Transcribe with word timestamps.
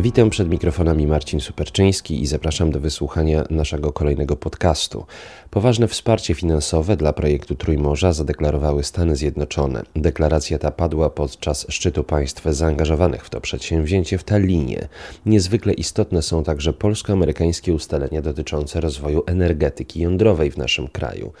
Witam 0.00 0.30
przed 0.30 0.48
mikrofonami 0.48 1.06
Marcin 1.06 1.40
Superczyński 1.40 2.22
i 2.22 2.26
zapraszam 2.26 2.70
do 2.70 2.80
wysłuchania 2.80 3.44
naszego 3.50 3.92
kolejnego 3.92 4.36
podcastu. 4.36 5.06
Poważne 5.50 5.88
wsparcie 5.88 6.34
finansowe 6.34 6.96
dla 6.96 7.12
projektu 7.12 7.54
Trójmorza 7.54 8.12
zadeklarowały 8.12 8.84
Stany 8.84 9.16
Zjednoczone. 9.16 9.82
Deklaracja 9.96 10.58
ta 10.58 10.70
padła 10.70 11.10
podczas 11.10 11.66
szczytu 11.68 12.04
państw 12.04 12.44
zaangażowanych 12.44 13.24
w 13.24 13.30
to 13.30 13.40
przedsięwzięcie 13.40 14.18
w 14.18 14.24
Tallinie. 14.24 14.88
Niezwykle 15.26 15.72
istotne 15.72 16.22
są 16.22 16.44
także 16.44 16.72
polsko-amerykańskie 16.72 17.74
ustalenia 17.74 18.22
dotyczące 18.22 18.80
rozwoju 18.80 19.22
energetyki 19.26 20.00
jądrowej 20.00 20.50
w 20.50 20.56
naszym 20.56 20.88
kraju. 20.88 21.32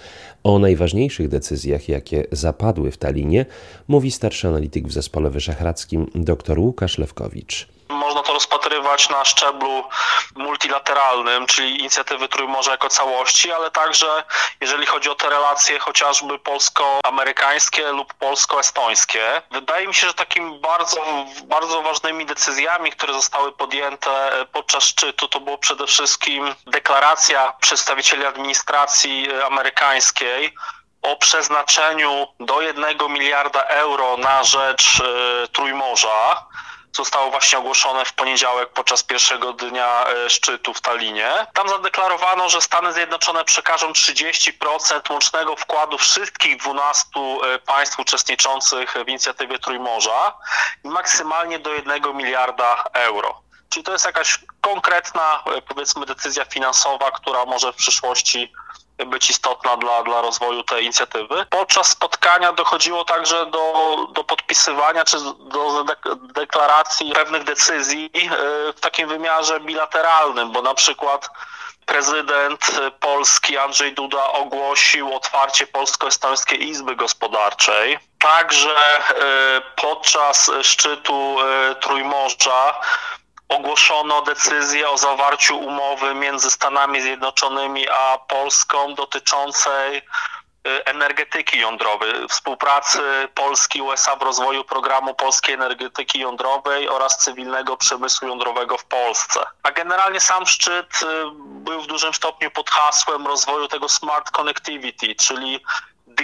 O 0.44 0.58
najważniejszych 0.58 1.28
decyzjach, 1.28 1.88
jakie 1.88 2.26
zapadły 2.32 2.90
w 2.90 2.96
Tallinie, 2.96 3.46
mówi 3.88 4.10
starszy 4.10 4.48
analityk 4.48 4.88
w 4.88 4.92
Zespole 4.92 5.30
Wyszehradzkim 5.30 6.06
dr 6.14 6.58
Łukasz 6.58 6.98
Lewkowicz. 6.98 7.77
Można 7.88 8.22
to 8.22 8.32
rozpatrywać 8.32 9.08
na 9.08 9.24
szczeblu 9.24 9.84
multilateralnym, 10.36 11.46
czyli 11.46 11.80
inicjatywy 11.80 12.28
Trójmorza 12.28 12.70
jako 12.70 12.88
całości, 12.88 13.52
ale 13.52 13.70
także 13.70 14.24
jeżeli 14.60 14.86
chodzi 14.86 15.10
o 15.10 15.14
te 15.14 15.30
relacje 15.30 15.78
chociażby 15.78 16.38
polsko-amerykańskie 16.38 17.92
lub 17.92 18.14
polsko-estońskie. 18.14 19.42
Wydaje 19.50 19.86
mi 19.86 19.94
się, 19.94 20.06
że 20.06 20.14
takimi 20.14 20.58
bardzo, 20.58 21.00
bardzo 21.44 21.82
ważnymi 21.82 22.26
decyzjami, 22.26 22.90
które 22.90 23.12
zostały 23.12 23.52
podjęte 23.52 24.30
podczas 24.52 24.84
szczytu, 24.84 25.28
to 25.28 25.40
było 25.40 25.58
przede 25.58 25.86
wszystkim 25.86 26.54
deklaracja 26.66 27.52
przedstawicieli 27.60 28.26
administracji 28.26 29.28
amerykańskiej, 29.42 30.54
o 31.02 31.16
przeznaczeniu 31.16 32.26
do 32.40 32.60
jednego 32.60 33.08
miliarda 33.08 33.62
euro 33.62 34.16
na 34.16 34.44
rzecz 34.44 35.00
y, 35.00 35.48
Trójmorza 35.48 36.46
zostało 36.96 37.30
właśnie 37.30 37.58
ogłoszone 37.58 38.04
w 38.04 38.12
poniedziałek 38.12 38.68
podczas 38.72 39.02
pierwszego 39.02 39.52
dnia 39.52 40.06
e, 40.06 40.30
szczytu 40.30 40.74
w 40.74 40.80
Tallinie. 40.80 41.46
Tam 41.54 41.68
zadeklarowano, 41.68 42.48
że 42.48 42.60
Stany 42.60 42.92
Zjednoczone 42.92 43.44
przekażą 43.44 43.92
30% 43.92 45.12
łącznego 45.12 45.56
wkładu 45.56 45.98
wszystkich 45.98 46.56
12 46.56 47.04
e, 47.14 47.58
państw 47.58 47.98
uczestniczących 47.98 48.94
w 49.04 49.08
inicjatywie 49.08 49.58
Trójmorza 49.58 50.38
i 50.84 50.88
maksymalnie 50.88 51.58
do 51.58 51.70
1 51.74 52.16
miliarda 52.16 52.84
euro. 52.92 53.40
Czyli 53.68 53.84
to 53.84 53.92
jest 53.92 54.04
jakaś 54.04 54.38
konkretna, 54.60 55.42
e, 55.56 55.62
powiedzmy, 55.62 56.06
decyzja 56.06 56.44
finansowa, 56.44 57.10
która 57.10 57.44
może 57.44 57.72
w 57.72 57.76
przyszłości 57.76 58.52
być 59.06 59.30
istotna 59.30 59.76
dla, 59.76 60.02
dla 60.02 60.22
rozwoju 60.22 60.62
tej 60.62 60.84
inicjatywy. 60.84 61.46
Podczas 61.50 61.88
spotkania 61.88 62.52
dochodziło 62.52 63.04
także 63.04 63.46
do, 63.46 63.96
do 64.12 64.24
podpisywania 64.24 65.04
czy 65.04 65.16
do 65.38 65.84
deklaracji 66.34 67.12
pewnych 67.12 67.44
decyzji 67.44 68.10
e, 68.14 68.72
w 68.72 68.80
takim 68.80 69.08
wymiarze 69.08 69.60
bilateralnym, 69.60 70.52
bo 70.52 70.62
na 70.62 70.74
przykład 70.74 71.30
prezydent 71.86 72.70
Polski 73.00 73.58
Andrzej 73.58 73.94
Duda 73.94 74.24
ogłosił 74.24 75.14
otwarcie 75.14 75.66
Polsko-Estońskiej 75.66 76.68
Izby 76.68 76.96
Gospodarczej. 76.96 77.98
Także 78.18 78.76
e, 78.76 79.02
podczas 79.76 80.50
szczytu 80.62 81.36
e, 81.40 81.74
Trójmorza 81.74 82.80
ogłoszono 83.48 84.22
decyzję 84.22 84.90
o 84.90 84.98
zawarciu 84.98 85.58
umowy 85.58 86.14
między 86.14 86.50
Stanami 86.50 87.00
Zjednoczonymi 87.00 87.88
a 87.88 88.18
Polską 88.18 88.94
dotyczącej 88.94 89.96
y, 89.96 90.84
energetyki 90.84 91.58
jądrowej, 91.58 92.28
współpracy 92.28 93.00
Polski 93.34 93.78
i 93.78 93.82
USA 93.82 94.16
w 94.16 94.22
rozwoju 94.22 94.64
programu 94.64 95.14
polskiej 95.14 95.54
energetyki 95.54 96.20
jądrowej 96.20 96.88
oraz 96.88 97.18
cywilnego 97.18 97.76
przemysłu 97.76 98.28
jądrowego 98.28 98.78
w 98.78 98.84
Polsce. 98.84 99.40
A 99.62 99.70
generalnie 99.70 100.20
sam 100.20 100.46
szczyt 100.46 101.02
y, 101.02 101.06
był 101.40 101.82
w 101.82 101.86
dużym 101.86 102.14
stopniu 102.14 102.50
pod 102.50 102.70
hasłem 102.70 103.26
rozwoju 103.26 103.68
tego 103.68 103.88
smart 103.88 104.30
connectivity, 104.30 105.14
czyli 105.14 105.60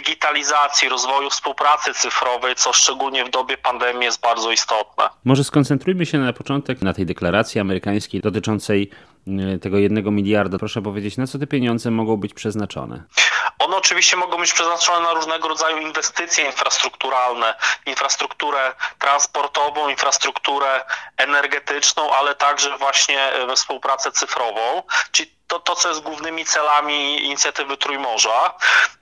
digitalizacji, 0.05 0.89
rozwoju 0.89 1.31
współpracy 1.31 1.95
cyfrowej, 1.95 2.55
co 2.55 2.73
szczególnie 2.73 3.25
w 3.25 3.31
dobie 3.31 3.59
pandemii 3.59 4.05
jest 4.05 4.21
bardzo 4.21 4.51
istotne. 4.51 5.09
Może 5.25 5.45
skoncentrujmy 5.45 6.07
się 6.07 6.19
na 6.19 6.33
początek 6.33 6.83
na 6.83 6.95
tej 6.95 7.07
deklaracji 7.07 7.61
amerykańskiej 7.61 8.21
dotyczącej 8.21 8.91
e, 9.55 9.59
tego 9.59 9.79
jednego 9.79 10.11
miliarda. 10.11 10.59
Proszę 10.59 10.83
powiedzieć, 10.83 11.17
na 11.17 11.27
co 11.27 11.39
te 11.39 11.47
pieniądze 11.47 11.91
mogą 11.91 12.17
być 12.17 12.35
przeznaczone? 12.35 13.03
One 13.59 13.77
oczywiście 13.77 14.17
mogą 14.17 14.39
być 14.39 14.53
przeznaczone 14.53 15.01
na 15.01 15.13
różnego 15.13 15.49
rodzaju 15.49 15.79
inwestycje 15.79 16.45
infrastrukturalne, 16.45 17.55
infrastrukturę 17.87 18.75
transportową, 18.99 19.89
infrastrukturę 19.89 20.85
energetyczną, 21.17 22.13
ale 22.15 22.35
także 22.35 22.79
właśnie 22.79 23.33
we 23.47 23.57
współpracę 23.57 24.13
cyfrową. 24.13 24.83
Czyli 25.13 25.35
to, 25.47 25.61
to, 25.61 25.77
co 25.77 25.89
jest 25.89 26.01
głównymi 26.01 26.45
celami 26.45 27.25
inicjatywy 27.25 27.77
Trójmorza. 27.77 28.55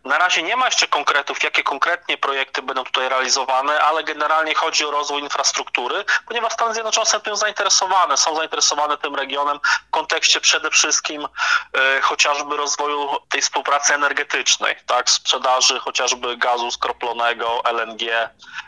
Na 0.04 0.18
razie 0.18 0.42
nie 0.42 0.56
ma 0.56 0.66
jeszcze 0.66 0.88
konkretów, 0.88 1.42
jakie 1.42 1.62
konkretnie 1.62 2.18
projekty 2.18 2.62
będą 2.62 2.84
tutaj 2.84 3.08
realizowane, 3.08 3.80
ale 3.80 4.04
generalnie 4.04 4.54
chodzi 4.54 4.84
o 4.84 4.90
rozwój 4.90 5.22
infrastruktury, 5.22 6.04
ponieważ 6.28 6.52
Stany 6.52 6.74
Zjednoczone 6.74 7.06
są 7.06 7.20
tym 7.20 7.36
zainteresowane, 7.36 8.16
są 8.16 8.36
zainteresowane 8.36 8.98
tym 8.98 9.14
regionem 9.14 9.60
w 9.88 9.90
kontekście 9.90 10.40
przede 10.40 10.70
wszystkim 10.70 11.28
e, 11.74 12.00
chociażby 12.00 12.56
rozwoju 12.56 13.08
tej 13.28 13.42
współpracy 13.42 13.94
energetycznej, 13.94 14.76
tak, 14.86 15.10
sprzedaży 15.10 15.80
chociażby 15.80 16.36
gazu 16.36 16.70
skroplonego, 16.70 17.62
LNG 17.64 18.02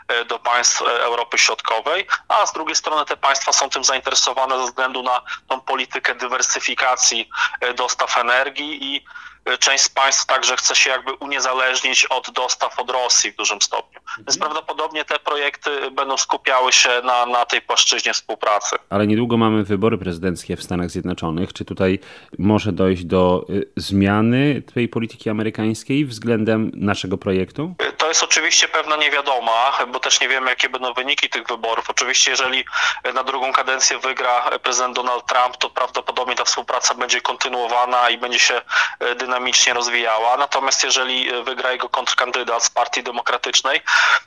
e, 0.07 0.25
do 0.25 0.39
państw 0.39 0.81
e, 0.81 0.85
Europy 0.85 1.37
Środkowej, 1.37 2.07
a 2.27 2.45
z 2.45 2.53
drugiej 2.53 2.75
strony 2.75 3.05
te 3.05 3.17
państwa 3.17 3.53
są 3.53 3.69
tym 3.69 3.83
zainteresowane 3.83 4.59
ze 4.59 4.65
względu 4.65 5.03
na 5.03 5.21
tą 5.47 5.61
politykę 5.61 6.15
dywersyfikacji 6.15 7.29
dostaw 7.73 8.17
energii 8.17 8.83
i 8.83 9.05
e, 9.45 9.57
część 9.57 9.83
z 9.83 9.89
państw 9.89 10.25
także 10.25 10.57
chce 10.57 10.75
się 10.75 10.89
jakby 10.89 11.13
uniezależnić 11.13 12.05
od 12.05 12.31
dostaw 12.31 12.79
od 12.79 12.89
Rosji 12.89 13.31
w 13.31 13.35
dużym 13.35 13.61
stopniu. 13.61 13.99
Mhm. 13.99 14.25
Więc 14.25 14.37
prawdopodobnie 14.37 15.05
te 15.05 15.19
projekty 15.19 15.91
będą 15.91 16.17
skupiały 16.17 16.73
się 16.73 16.89
na, 17.03 17.25
na 17.25 17.45
tej 17.45 17.61
płaszczyźnie 17.61 18.13
współpracy. 18.13 18.75
Ale 18.89 19.07
niedługo 19.07 19.37
mamy 19.37 19.63
wybory 19.63 19.97
prezydenckie 19.97 20.55
w 20.55 20.63
Stanach 20.63 20.89
Zjednoczonych. 20.89 21.53
Czy 21.53 21.65
tutaj 21.65 21.99
może 22.37 22.71
dojść 22.71 23.05
do 23.05 23.45
y, 23.49 23.69
zmiany 23.77 24.61
tej 24.73 24.89
polityki 24.89 25.29
amerykańskiej 25.29 26.05
względem 26.05 26.71
naszego 26.73 27.17
projektu? 27.17 27.75
E, 28.15 28.17
jest 28.17 28.23
oczywiście 28.23 28.67
pewna 28.67 28.95
niewiadoma, 28.95 29.73
bo 29.87 29.99
też 29.99 30.21
nie 30.21 30.29
wiemy, 30.29 30.49
jakie 30.49 30.69
będą 30.69 30.93
wyniki 30.93 31.29
tych 31.29 31.47
wyborów. 31.47 31.89
Oczywiście, 31.89 32.31
jeżeli 32.31 32.65
na 33.13 33.23
drugą 33.23 33.53
kadencję 33.53 33.99
wygra 33.99 34.49
prezydent 34.63 34.95
Donald 34.95 35.25
Trump, 35.25 35.57
to 35.57 35.69
prawdopodobnie 35.69 36.35
ta 36.35 36.45
współpraca 36.45 36.93
będzie 36.93 37.21
kontynuowana 37.21 38.09
i 38.09 38.17
będzie 38.17 38.39
się 38.39 38.61
e, 38.99 39.15
dynamicznie 39.15 39.73
rozwijała. 39.73 40.37
Natomiast 40.37 40.83
jeżeli 40.83 41.43
wygra 41.43 41.71
jego 41.71 41.89
kontrkandydat 41.89 42.63
z 42.63 42.69
Partii 42.69 43.03
Demokratycznej, 43.03 43.81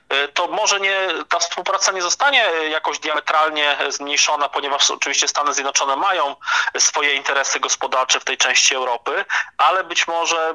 e, 0.09 0.29
to 0.29 0.47
może 0.47 0.81
nie, 0.81 1.09
ta 1.29 1.39
współpraca 1.39 1.93
nie 1.93 2.03
zostanie 2.03 2.45
jakoś 2.71 2.99
diametralnie 2.99 3.77
zmniejszona, 3.89 4.49
ponieważ 4.49 4.91
oczywiście 4.91 5.29
Stany 5.29 5.55
Zjednoczone 5.55 5.97
mają 5.97 6.37
swoje 6.79 7.15
interesy 7.15 7.61
gospodarcze 7.61 8.21
w 8.21 8.25
tej 8.25 8.37
części 8.37 8.75
Europy, 8.75 9.25
ale 9.59 9.85
być 9.85 10.09
może 10.09 10.55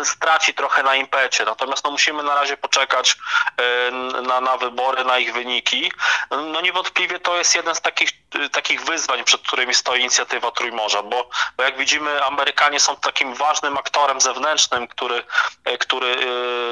e, 0.00 0.04
straci 0.04 0.54
trochę 0.54 0.82
na 0.82 0.94
impecie. 0.94 1.44
Natomiast 1.44 1.84
no, 1.84 1.90
musimy 1.90 2.22
na 2.22 2.39
razie 2.40 2.56
poczekać 2.56 3.16
e, 3.56 3.90
na, 4.22 4.40
na 4.40 4.56
wybory, 4.56 5.04
na 5.04 5.18
ich 5.18 5.32
wyniki. 5.32 5.92
No 6.30 6.60
niewątpliwie 6.60 7.18
to 7.18 7.36
jest 7.36 7.54
jeden 7.54 7.74
z 7.74 7.80
takich, 7.80 8.10
takich 8.52 8.84
wyzwań, 8.84 9.24
przed 9.24 9.42
którymi 9.42 9.74
stoi 9.74 10.00
inicjatywa 10.00 10.50
Trójmorza, 10.50 11.02
bo, 11.02 11.28
bo 11.56 11.62
jak 11.62 11.78
widzimy, 11.78 12.24
Amerykanie 12.24 12.80
są 12.80 12.96
takim 12.96 13.34
ważnym 13.34 13.78
aktorem 13.78 14.20
zewnętrznym, 14.20 14.88
który, 14.88 15.24
e, 15.64 15.78
który 15.78 16.16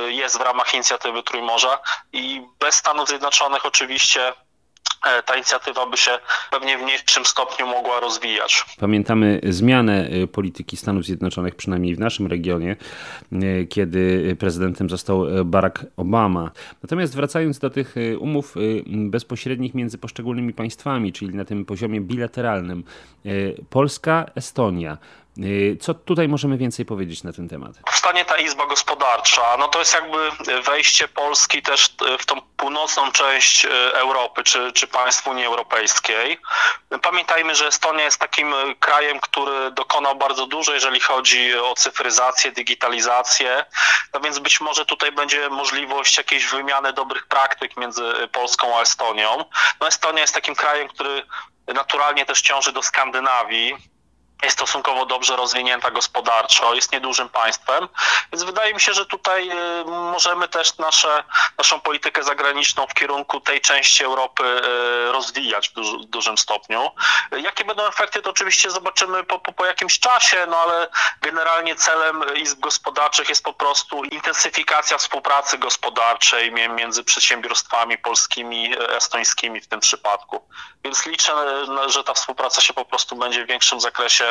jest 0.09 0.39
w 0.39 0.41
ramach 0.41 0.75
inicjatywy 0.75 1.23
Trójmorza 1.23 1.79
i 2.13 2.43
bez 2.59 2.75
Stanów 2.75 3.09
Zjednoczonych 3.09 3.67
oczywiście 3.67 4.33
ta 5.27 5.35
inicjatywa 5.35 5.87
by 5.87 5.97
się 5.97 6.11
pewnie 6.51 6.79
w 6.79 6.83
mniejszym 6.83 7.25
stopniu 7.25 7.67
mogła 7.67 8.01
rozwijać. 8.01 8.65
Pamiętamy 8.81 9.41
zmianę 9.49 10.09
e, 10.09 10.27
polityki 10.27 10.77
Stanów 10.77 11.05
Zjednoczonych, 11.05 11.55
przynajmniej 11.55 11.95
w 11.95 12.01
naszym 12.01 12.27
regionie, 12.27 12.77
e, 13.33 13.65
kiedy 13.65 14.37
prezydentem 14.39 14.91
został 14.91 15.27
Barack 15.45 15.87
Obama. 15.97 16.51
Natomiast 16.83 17.17
wracając 17.17 17.59
do 17.59 17.71
tych 17.71 17.95
umów 18.19 18.55
bezpośrednich 18.87 19.75
między 19.75 19.99
poszczególnymi 19.99 20.55
państwami, 20.55 21.13
czyli 21.13 21.35
na 21.35 21.45
tym 21.45 21.65
poziomie 21.65 22.01
bilateralnym, 22.01 22.85
Polska, 23.71 24.27
Estonia. 24.35 24.99
Co 25.81 25.95
tutaj 25.95 26.29
możemy 26.29 26.59
więcej 26.59 26.85
powiedzieć 26.85 27.23
na 27.23 27.33
ten 27.33 27.49
temat? 27.49 27.73
Powstanie 27.87 28.25
ta 28.25 28.37
Izba 28.37 28.67
Gospodarcza, 28.67 29.57
no 29.59 29.69
to 29.69 29.79
jest 29.79 29.95
jakby 29.95 30.31
wejście 30.63 31.09
Polski 31.09 31.63
też 31.63 31.95
w 32.19 32.27
tą 32.27 32.41
północną 32.57 33.13
część 33.13 33.67
Europy, 33.93 34.43
czy, 34.45 34.73
czy 34.73 34.87
państw 34.87 35.27
Unii 35.27 35.45
Europejskiej. 35.45 36.39
Pamiętajmy, 37.03 37.55
że 37.55 37.67
Estonia 37.67 38.05
jest 38.05 38.21
takim 38.21 38.55
krajem, 38.81 39.21
który 39.21 39.71
dokonał 39.71 40.17
bardzo 40.17 40.47
dużo, 40.47 40.75
jeżeli 40.75 41.01
chodzi 41.01 41.59
o 41.59 41.75
cyfryzację, 41.75 42.53
digitalizację, 42.53 43.65
no 44.15 44.21
więc 44.21 44.39
być 44.39 44.61
może 44.61 44.87
tutaj 44.87 45.13
będzie 45.13 45.49
możliwość 45.49 46.19
jakiejś 46.19 46.47
wymiany 46.47 46.93
dobrych 46.93 47.27
praktyk 47.27 47.77
między 47.77 48.03
Polską 48.33 48.79
a 48.79 48.83
Estonią. 48.83 49.45
No 49.81 49.89
Estonia 49.89 50.21
jest 50.21 50.35
takim 50.35 50.55
krajem, 50.55 50.89
który 50.89 51.23
naturalnie 51.67 52.27
też 52.27 52.41
ciąży 52.41 52.73
do 52.73 52.83
Skandynawii 52.83 53.98
jest 54.43 54.57
stosunkowo 54.57 55.07
dobrze 55.07 55.37
rozwinięta 55.37 55.91
gospodarczo, 55.91 56.75
jest 56.75 56.93
niedużym 56.93 57.29
państwem, 57.29 57.89
więc 58.33 58.45
wydaje 58.45 58.75
mi 58.75 58.81
się, 58.81 58.95
że 58.95 59.07
tutaj 59.07 59.51
y, 59.51 59.85
możemy 59.85 60.49
też 60.49 60.79
nasze, 60.79 61.25
naszą 61.59 61.81
politykę 61.81 62.25
zagraniczną 62.25 62.87
w 62.87 62.95
kierunku 62.95 63.41
tej 63.41 63.61
części 63.61 64.05
Europy 64.05 64.45
y, 64.45 65.13
rozwijać 65.13 65.69
w, 65.69 65.73
duży, 65.73 65.97
dużym 65.99 66.39
stopniu. 66.39 66.91
Jakie 67.33 67.65
będą 67.65 67.87
efekty, 67.87 68.23
to 68.23 68.31
oczywiście 68.31 68.71
zobaczymy 68.71 69.25
po, 69.25 69.39
po, 69.39 69.53
po 69.53 69.67
jakimś 69.67 69.99
czasie, 69.99 70.47
no 70.49 70.57
ale 70.57 70.89
generalnie 71.21 71.77
celem 71.77 72.35
izb 72.37 72.61
gospodarczych 72.61 73.29
jest 73.29 73.45
po 73.45 73.53
prostu 73.53 74.05
intensyfikacja 74.05 74.99
współpracy 74.99 75.59
gospodarczej 75.59 76.53
między 76.53 77.05
przedsiębiorstwami 77.05 77.99
polskimi, 77.99 78.75
estońskimi 78.89 79.61
w 79.61 79.69
tym 79.69 79.81
przypadku. 79.81 80.49
Więc 80.85 81.07
liczę, 81.07 81.33
że 81.87 82.05
ta 82.05 82.15
współpraca 82.15 82.61
się 82.61 82.73
po 82.73 82.85
prostu 82.85 83.17
będzie 83.17 83.45
w 83.45 83.49
większym 83.49 83.81
zakresie 83.81 84.28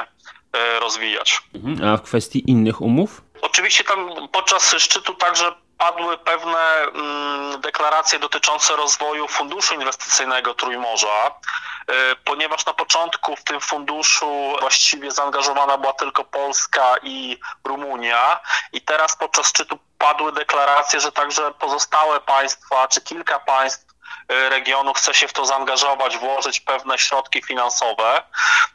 E, 0.54 0.80
rozwijać. 0.80 1.42
Mhm. 1.56 1.94
A 1.94 1.98
w 1.98 2.02
kwestii 2.02 2.52
innych 2.52 2.82
umów? 2.82 3.22
Oczywiście 3.42 3.84
tam 3.84 4.28
podczas 4.32 4.76
szczytu 4.78 5.14
także 5.14 5.52
padły 5.78 6.18
pewne 6.18 6.60
mm, 6.60 7.62
deklaracje 7.62 8.20
dotyczące 8.20 8.76
rozwoju 8.76 9.28
funduszu 9.28 9.74
inwestycyjnego 9.74 10.54
Trójmorza, 10.54 11.08
e, 11.28 12.16
ponieważ 12.26 12.66
na 12.66 12.74
początku 12.74 13.36
w 13.36 13.44
tym 13.44 13.62
funduszu 13.62 14.56
właściwie 14.60 15.12
zaangażowana 15.12 15.78
była 15.78 15.94
tylko 15.94 16.24
Polska 16.24 16.96
i 17.04 17.40
Rumunia 17.64 18.40
i 18.74 18.82
teraz 18.82 19.18
podczas 19.18 19.48
szczytu 19.48 19.80
padły 19.98 20.32
deklaracje, 20.32 21.00
że 21.00 21.12
także 21.12 21.52
pozostałe 21.52 22.22
państwa, 22.22 22.88
czy 22.88 23.02
kilka 23.02 23.40
państw 23.40 23.87
regionu 24.29 24.94
chce 24.94 25.13
się 25.13 25.27
w 25.27 25.33
to 25.33 25.45
zaangażować, 25.45 26.18
włożyć 26.18 26.59
pewne 26.59 26.97
środki 26.97 27.41
finansowe. 27.41 28.24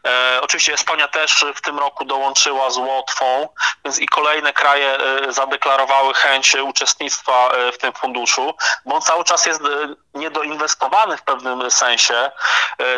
E, 0.07 0.41
oczywiście 0.43 0.75
Estonia 0.75 1.09
też 1.09 1.45
w 1.55 1.61
tym 1.61 1.79
roku 1.79 2.05
dołączyła 2.05 2.71
z 2.71 2.77
Łotwą, 2.77 3.49
więc 3.85 3.99
i 3.99 4.07
kolejne 4.07 4.53
kraje 4.53 4.99
e, 4.99 5.33
zadeklarowały 5.33 6.15
chęć 6.15 6.55
uczestnictwa 6.55 7.51
w 7.73 7.79
tym 7.79 7.93
funduszu, 7.93 8.55
bo 8.87 8.95
on 8.95 9.03
cały 9.03 9.25
czas 9.25 9.47
jest 9.47 9.61
niedoinwestowany 10.15 11.17
w 11.17 11.23
pewnym 11.23 11.71
sensie. 11.71 12.31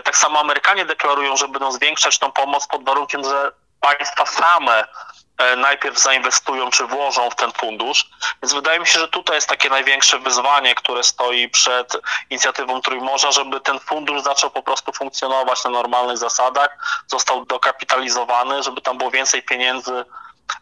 Tak 0.04 0.16
samo 0.16 0.40
Amerykanie 0.40 0.84
deklarują, 0.84 1.36
że 1.36 1.48
będą 1.48 1.72
zwiększać 1.72 2.18
tą 2.18 2.32
pomoc 2.32 2.66
pod 2.66 2.84
warunkiem, 2.84 3.24
że 3.24 3.52
państwa 3.80 4.26
same 4.26 4.84
E, 4.84 5.13
najpierw 5.56 5.98
zainwestują 5.98 6.70
czy 6.70 6.86
włożą 6.86 7.31
w 7.31 7.34
ten 7.34 7.52
fundusz. 7.52 8.10
Więc 8.42 8.54
wydaje 8.54 8.81
mi 8.81 8.86
się, 8.86 8.98
że 8.98 9.08
tutaj 9.08 9.36
jest 9.36 9.48
takie 9.48 9.69
największe 9.69 10.19
wyzwanie, 10.19 10.75
które 10.75 11.04
stoi 11.04 11.48
przed 11.48 11.92
inicjatywą 12.31 12.81
Trójmorza, 12.81 13.32
żeby 13.32 13.60
ten 13.60 13.81
fundusz 13.81 14.22
zaczął 14.22 14.50
po 14.50 14.62
prostu 14.62 14.92
funkcjonować 14.92 15.64
na 15.64 15.70
normalnych 15.70 16.19
zasadach, 16.19 16.76
został 17.06 17.44
dokapitalizowany, 17.46 18.62
żeby 18.62 18.81
tam 18.81 18.98
było 18.98 19.10
więcej 19.10 19.42
pieniędzy 19.42 20.04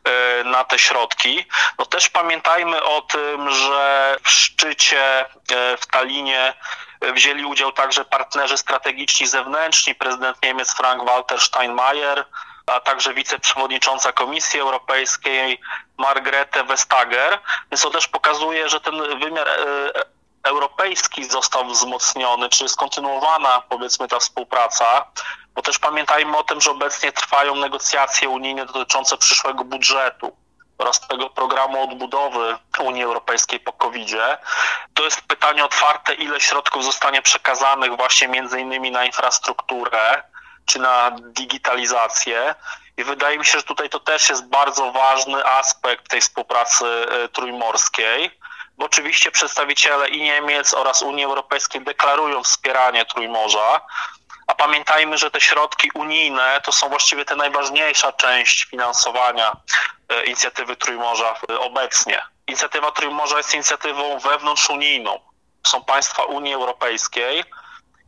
e, 0.04 0.44
na 0.44 0.64
te 0.64 0.78
środki. 0.78 1.46
No 1.78 1.86
też 1.86 2.08
pamiętajmy 2.08 2.82
o 2.82 3.02
tym, 3.02 3.50
że 3.50 4.16
w 4.22 4.30
szczycie 4.30 5.20
e, 5.20 5.76
w 5.76 5.86
Talinie 5.86 6.54
wzięli 7.14 7.44
udział 7.44 7.72
także 7.72 8.04
partnerzy 8.04 8.58
strategiczni 8.58 9.26
zewnętrzni, 9.26 9.94
prezydent 9.94 10.42
Niemiec 10.42 10.75
Frank-Walter 10.75 11.40
Steinmeier, 11.40 12.25
a 12.67 12.81
także 12.81 13.14
wiceprzewodnicząca 13.14 14.12
Komisji 14.12 14.61
Europejskiej 14.61 15.61
Margrethe 15.99 16.64
Vestager, 16.64 17.38
więc 17.70 17.82
to 17.82 17.91
też 17.91 18.09
pokazuje, 18.09 18.69
że 18.69 18.81
ten 18.81 19.19
wymiar 19.19 19.49
e, 19.49 19.93
europejski 20.43 21.25
został 21.25 21.64
wzmocniony, 21.67 22.49
czy 22.49 22.64
jest 22.64 22.76
kontynuowana 22.76 23.62
powiedzmy 23.69 24.09
ta 24.09 24.19
współpraca, 24.19 25.05
bo 25.55 25.62
też 25.62 25.79
pamiętajmy 25.79 26.37
o 26.37 26.44
tym, 26.44 26.61
że 26.61 26.70
obecnie 26.70 27.12
trwają 27.12 27.55
negocjacje 27.55 28.29
unijne 28.29 28.67
dotyczące 28.67 29.17
przyszłego 29.17 29.64
budżetu 29.64 30.37
oraz 30.79 31.00
tego 31.00 31.31
programu 31.31 31.85
odbudowy 31.85 32.59
Unii 32.81 33.03
Europejskiej 33.03 33.61
po 33.61 33.73
COVID-zie. 33.73 34.38
To 34.94 35.05
jest 35.05 35.23
pytanie 35.23 35.64
otwarte, 35.64 36.14
ile 36.14 36.41
środków 36.41 36.85
zostanie 36.85 37.23
przekazanych 37.23 37.97
właśnie 37.97 38.29
między 38.29 38.61
innymi 38.61 38.91
na 38.91 39.05
infrastrukturę, 39.05 40.23
czy 40.67 40.79
na 40.79 41.11
digitalizację. 41.20 42.55
I 42.97 43.05
wydaje 43.05 43.38
mi 43.38 43.44
się, 43.44 43.59
że 43.59 43.64
tutaj 43.64 43.91
to 43.91 44.00
też 44.00 44.29
jest 44.29 44.49
bardzo 44.49 44.93
ważny 44.93 45.44
aspekt 45.44 46.09
tej 46.09 46.20
współpracy 46.20 46.85
e, 46.85 47.29
trójmorskiej, 47.29 48.38
bo 48.79 48.87
oczywiście 48.87 49.31
przedstawiciele 49.31 50.09
i 50.09 50.23
Niemiec 50.23 50.75
oraz 50.75 51.03
Unii 51.03 51.25
Europejskiej 51.25 51.81
deklarują 51.81 52.43
wspieranie 52.43 53.05
Trójmorza, 53.05 53.81
a 54.47 54.55
pamiętajmy, 54.55 55.19
że 55.19 55.31
te 55.31 55.41
środki 55.41 55.91
unijne 55.94 56.61
to 56.64 56.73
są 56.73 56.88
właściwie 56.88 57.25
ta 57.25 57.37
najważniejsza 57.37 58.12
część 58.12 58.64
finansowania 58.64 59.56
e, 60.09 60.25
inicjatywy 60.25 60.76
Trójmorza 60.76 61.35
obecnie. 61.59 62.23
Inicjatywa 62.47 62.91
Trójmorza 62.91 63.37
jest 63.37 63.55
inicjatywą 63.55 64.19
wewnątrzunijną. 64.19 65.20
Są 65.67 65.85
państwa 65.85 66.25
Unii 66.25 66.55
Europejskiej, 66.55 67.44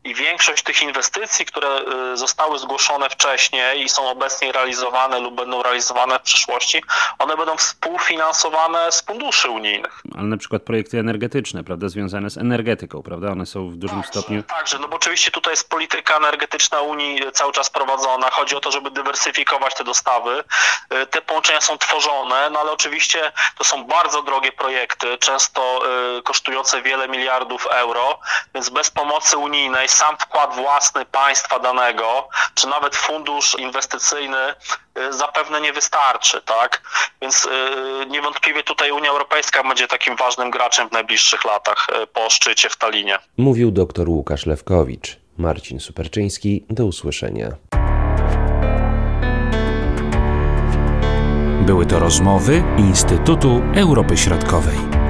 i 0.05 0.15
większość 0.15 0.62
tych 0.62 0.83
inwestycji, 0.83 1.47
które 1.47 1.81
y, 2.12 2.17
zostały 2.17 2.59
zgłoszone 2.59 3.11
wcześniej 3.11 3.83
i 3.83 3.89
są 3.89 4.09
obecnie 4.09 4.53
realizowane 4.53 5.21
lub 5.21 5.35
będą 5.35 5.62
realizowane 5.62 6.19
w 6.19 6.23
przyszłości, 6.23 6.83
one 7.19 7.37
będą 7.37 7.56
współfinansowane 7.56 8.93
z 8.93 9.03
funduszy 9.03 9.51
unijnych. 9.51 10.03
Ale 10.15 10.25
na 10.25 10.37
przykład 10.37 10.62
projekty 10.62 10.99
energetyczne, 10.99 11.65
prawda, 11.65 11.89
związane 11.89 12.31
z 12.31 12.39
energetyką, 12.39 13.03
prawda, 13.03 13.33
one 13.33 13.47
są 13.47 13.71
w 13.71 13.77
dużym 13.77 14.03
także, 14.03 14.21
stopniu... 14.21 14.43
Także, 14.43 14.79
no 14.79 14.89
bo 14.89 14.97
oczywiście 14.97 15.31
tutaj 15.31 15.53
jest 15.53 15.71
polityka 15.71 16.17
energetyczna 16.17 16.81
Unii 16.81 17.21
cały 17.33 17.53
czas 17.53 17.71
prowadzona, 17.71 18.31
chodzi 18.31 18.56
o 18.56 18.61
to, 18.61 18.71
żeby 18.71 18.91
dywersyfikować 18.91 19.75
te 19.75 19.85
dostawy. 19.85 20.45
Y, 21.03 21.06
te 21.06 21.23
połączenia 21.23 21.61
są 21.61 21.79
tworzone, 21.79 22.51
no 22.51 22.61
ale 22.61 22.73
oczywiście 22.73 23.33
to 23.59 23.65
są 23.65 23.85
bardzo 23.85 24.23
drogie 24.23 24.53
projekty, 24.53 25.19
często 25.19 25.83
y, 26.19 26.23
kosztujące 26.23 26.83
wiele 26.83 27.09
miliardów 27.09 27.67
euro, 27.67 28.19
więc 28.55 28.69
bez 28.69 28.91
pomocy 28.91 29.37
unijnej 29.37 29.89
sam 29.94 30.17
wkład 30.19 30.55
własny 30.55 31.05
państwa 31.05 31.58
danego, 31.58 32.29
czy 32.55 32.69
nawet 32.69 32.96
fundusz 32.96 33.56
inwestycyjny 33.58 34.55
y, 34.99 35.12
zapewne 35.12 35.61
nie 35.61 35.73
wystarczy, 35.73 36.43
tak? 36.43 36.82
Więc 37.22 37.44
y, 37.44 37.51
niewątpliwie 38.06 38.63
tutaj 38.63 38.91
Unia 38.93 39.10
Europejska 39.10 39.63
będzie 39.63 39.89
takim 39.89 40.17
ważnym 40.17 40.51
graczem 40.51 40.89
w 40.89 40.93
najbliższych 40.93 41.44
latach 41.44 41.86
y, 42.03 42.06
po 42.06 42.31
szczycie 42.31 42.70
w 42.70 42.77
Talinie. 42.77 43.19
Mówił 43.36 43.70
dr 43.70 44.08
Łukasz 44.08 44.46
Lewkowicz. 44.46 45.17
Marcin 45.39 45.81
Superczyński, 45.81 46.65
do 46.70 46.86
usłyszenia. 46.86 47.48
Były 51.67 51.86
to 51.86 51.98
rozmowy 51.98 52.63
Instytutu 52.79 53.63
Europy 53.77 54.17
Środkowej. 54.17 55.04